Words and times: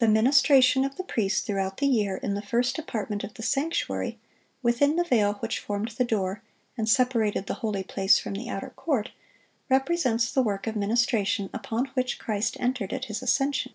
(693) 0.00 0.08
The 0.08 0.20
ministration 0.24 0.84
of 0.84 0.96
the 0.96 1.04
priest 1.04 1.46
throughout 1.46 1.76
the 1.76 1.86
year 1.86 2.16
in 2.16 2.34
the 2.34 2.42
first 2.42 2.76
apartment 2.76 3.22
of 3.22 3.34
the 3.34 3.42
sanctuary, 3.44 4.18
"within 4.64 4.96
the 4.96 5.04
veil" 5.04 5.34
which 5.34 5.60
formed 5.60 5.90
the 5.90 6.04
door 6.04 6.42
and 6.76 6.88
separated 6.88 7.46
the 7.46 7.54
holy 7.62 7.84
place 7.84 8.18
from 8.18 8.34
the 8.34 8.48
outer 8.48 8.70
court, 8.70 9.12
represents 9.70 10.32
the 10.32 10.42
work 10.42 10.66
of 10.66 10.74
ministration 10.74 11.50
upon 11.54 11.84
which 11.94 12.18
Christ 12.18 12.56
entered 12.58 12.92
at 12.92 13.04
His 13.04 13.22
ascension. 13.22 13.74